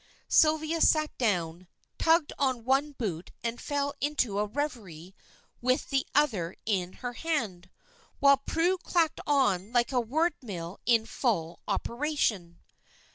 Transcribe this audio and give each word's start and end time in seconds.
Sylvia 0.29 0.81
sat 0.81 1.15
down, 1.19 1.67
tugged 1.99 2.33
on 2.39 2.65
one 2.65 2.93
boot 2.93 3.29
and 3.43 3.61
fell 3.61 3.93
into 4.01 4.39
a 4.39 4.47
reverie 4.47 5.13
with 5.61 5.91
the 5.91 6.07
other 6.15 6.55
in 6.65 6.91
her 7.05 7.13
hand, 7.13 7.69
while 8.19 8.37
Prue 8.37 8.79
clacked 8.79 9.21
on 9.27 9.71
like 9.71 9.91
a 9.91 10.01
wordmill 10.01 10.79
in 10.87 11.05
full 11.05 11.59
operation. 11.67 12.57